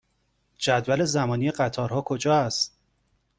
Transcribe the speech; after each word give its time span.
جدول 0.57 1.05
زمانی 1.05 1.51
قطارها 1.51 2.01
کجا 2.01 2.35
است؟ 2.35 2.79